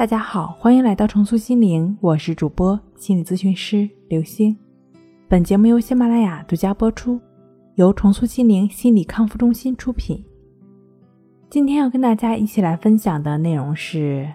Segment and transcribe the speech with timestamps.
[0.00, 4.56] 大家好，欢迎来到重塑心灵，我是主播心理咨询师刘星。
[5.28, 7.20] 本节目由喜马拉雅独家播出，
[7.74, 10.24] 由重塑心灵心理康复中心出品。
[11.50, 14.26] 今天要跟大家一起来分享的内容是：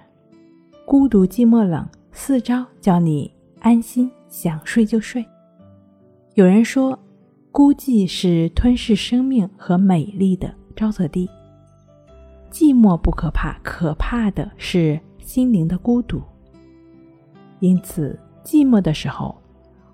[0.85, 5.25] 孤独寂寞冷四招，教你安心想睡就睡。
[6.35, 6.99] 有人说，
[7.51, 11.27] 孤寂是吞噬生命和美丽的沼泽地。
[12.51, 14.99] 寂寞不可怕，可怕的是。
[15.25, 16.21] 心灵的孤独，
[17.59, 19.35] 因此寂寞的时候，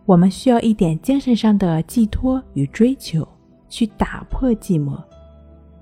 [0.05, 3.25] 我们需要一点精神上的寄托与追求，
[3.69, 5.01] 去打破寂寞，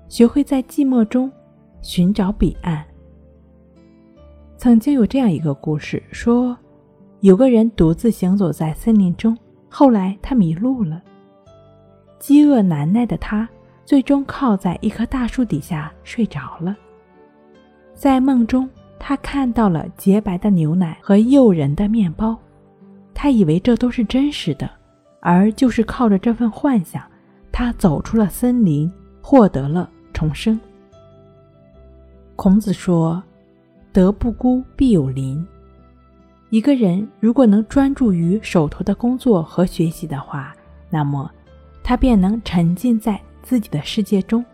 [0.08, 1.30] 学会在寂寞中
[1.82, 2.82] 寻找彼岸。
[4.56, 6.56] 曾经有这样一个故事，说
[7.18, 9.36] 有个人独自行走在森林中，
[9.68, 11.02] 后来他迷路了，
[12.20, 13.48] 饥饿难耐的他，
[13.84, 16.76] 最终靠在一棵大树底下睡着了，
[17.94, 18.70] 在梦中。
[19.10, 22.38] 他看到了洁白的牛奶和诱人的面包，
[23.12, 24.70] 他以为这都是真实的，
[25.18, 27.02] 而就是靠着这份幻想，
[27.50, 28.88] 他走出了森林，
[29.20, 30.60] 获得了重生。
[32.36, 33.20] 孔子说
[33.90, 35.44] ：“德不孤，必有邻。”
[36.50, 40.54] 一个人如果能专注于手头的工作和学习的话，
[40.88, 41.28] 那么
[41.82, 44.44] 他便能沉浸在自己的世界中，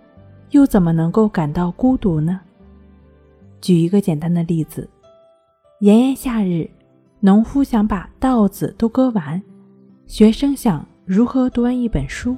[0.52, 2.40] 又怎么能够感到孤独呢？
[3.66, 4.88] 举一个简单的例子，
[5.80, 6.70] 炎炎夏日，
[7.18, 9.42] 农夫想把稻子都割完，
[10.06, 12.36] 学生想如何读完一本书，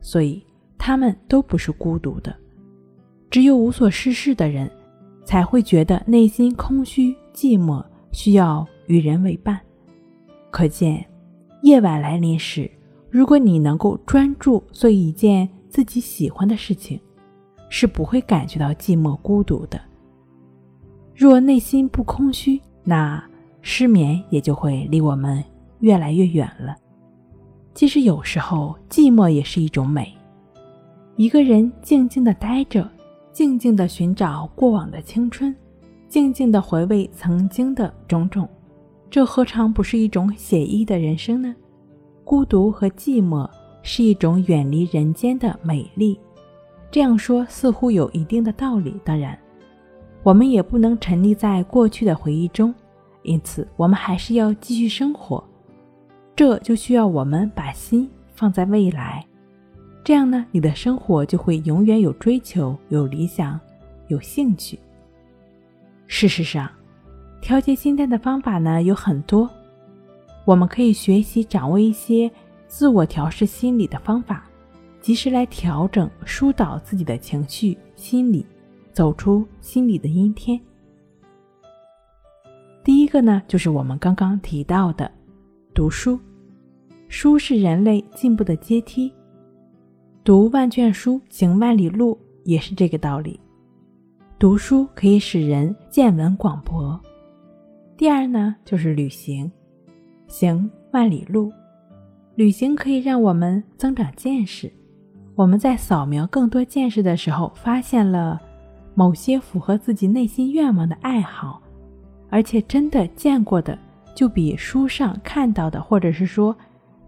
[0.00, 0.44] 所以
[0.76, 2.34] 他们都不是孤独的。
[3.30, 4.68] 只有无所事事的人，
[5.24, 7.80] 才会觉得内心空虚寂寞，
[8.10, 9.60] 需要与人为伴。
[10.50, 11.06] 可见，
[11.62, 12.68] 夜晚来临时，
[13.10, 17.00] 如果你能够专注做一件自己喜欢的事情，
[17.68, 19.80] 是不会感觉到寂寞孤独的。
[21.16, 23.24] 若内心不空虚，那
[23.62, 25.42] 失眠也就会离我们
[25.80, 26.76] 越来越远了。
[27.72, 30.14] 其实有时候寂寞也是一种美，
[31.16, 32.86] 一个人静静的待着，
[33.32, 35.56] 静静的寻找过往的青春，
[36.06, 38.46] 静静的回味曾经的种种，
[39.08, 41.56] 这何尝不是一种写意的人生呢？
[42.24, 43.48] 孤独和寂寞
[43.82, 46.20] 是一种远离人间的美丽。
[46.90, 49.38] 这样说似乎有一定的道理，当然。
[50.26, 52.74] 我们也不能沉溺在过去的回忆中，
[53.22, 55.42] 因此我们还是要继续生活。
[56.34, 59.24] 这就需要我们把心放在未来，
[60.02, 63.60] 这样呢，你的生活就会永远有追求、有理想、
[64.08, 64.76] 有兴趣。
[66.08, 66.68] 事实上，
[67.40, 69.48] 调节心态的方法呢有很多，
[70.44, 72.28] 我们可以学习掌握一些
[72.66, 74.44] 自我调试心理的方法，
[75.00, 78.44] 及时来调整、疏导自己的情绪、心理。
[78.96, 80.58] 走出心里的阴天。
[82.82, 85.10] 第一个呢，就是我们刚刚提到的
[85.74, 86.18] 读书。
[87.06, 89.12] 书是人类进步的阶梯，
[90.24, 93.38] 读万卷书，行万里路，也是这个道理。
[94.38, 96.98] 读书可以使人见闻广博。
[97.98, 99.52] 第二呢，就是旅行，
[100.26, 101.52] 行万里路。
[102.34, 104.72] 旅行可以让我们增长见识。
[105.34, 108.40] 我们在扫描更多见识的时候，发现了。
[108.98, 111.60] 某些符合自己内心愿望的爱好，
[112.30, 113.78] 而且真的见过的，
[114.14, 116.56] 就比书上看到的，或者是说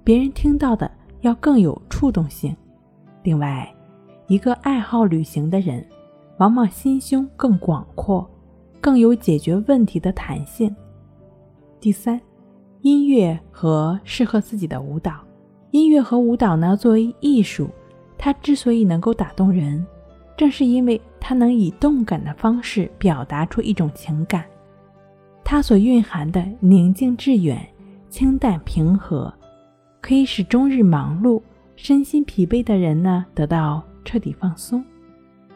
[0.05, 0.89] 别人听到的
[1.23, 2.55] 要更有触动性。
[3.23, 3.67] 另外，
[4.27, 5.83] 一个爱好旅行的人，
[6.37, 8.29] 往往心胸更广阔，
[8.83, 10.77] 更有解决问题的弹性。
[11.81, 12.21] 第三，
[12.83, 15.15] 音乐和适合自己的舞蹈。
[15.71, 17.71] 音乐和舞蹈呢，作为艺术，
[18.19, 19.87] 它之所以能够打动人。
[20.39, 24.45] 正是因为它能以动感的方式表达出一种情感，
[25.45, 27.59] 它所蕴含的宁静致远、
[28.09, 29.35] 清淡平和，
[30.01, 31.43] 可以使终日忙碌、
[31.75, 34.83] 身心疲惫的人呢得到彻底放松。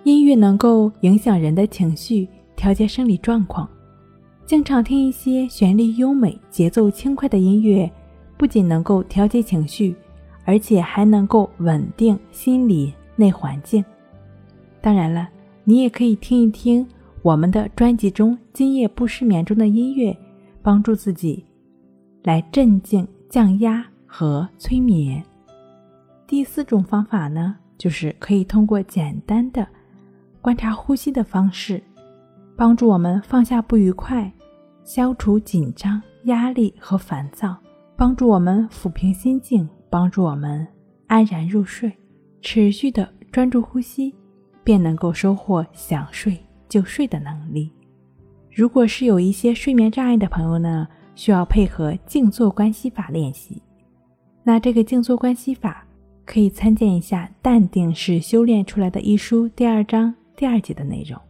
[0.03, 3.69] 音乐能够影响人的情绪，调节生理状况。
[4.45, 7.89] 经常听一些旋律优美、节奏轻快的音乐，
[8.37, 9.95] 不仅能够调节情绪，
[10.45, 13.83] 而且还能够稳定心理内环境。
[14.83, 15.29] 当然了，
[15.63, 16.87] 你也可以听一听
[17.23, 20.15] 我们的专辑中《今夜不失眠》中的音乐，
[20.61, 21.45] 帮助自己
[22.25, 25.23] 来镇静、降压和催眠。
[26.27, 29.65] 第四种方法呢，就是可以通过简单的
[30.41, 31.81] 观察呼吸的方式，
[32.57, 34.33] 帮助我们放下不愉快，
[34.83, 37.57] 消除紧张、压力和烦躁，
[37.97, 40.67] 帮助我们抚平心境，帮助我们
[41.07, 41.93] 安然入睡。
[42.41, 44.13] 持续的专注呼吸。
[44.65, 46.39] 便能够收获想睡
[46.69, 47.71] 就睡的能力。
[48.51, 53.63] 如果是有一些睡眠障碍的朋友呢，需要配合静坐观息法练习。
[54.43, 55.87] 那这个静坐观息法
[56.25, 61.21] 可以参见一下《淡定是修炼出来的》一书第二章第二节的内容。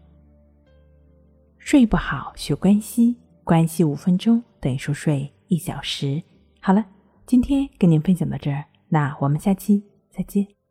[1.58, 6.20] 睡不好学关息，关息五分钟等于熟睡一小时。
[6.60, 6.84] 好了，
[7.24, 10.61] 今天跟您分享到这儿，那我们下期再见。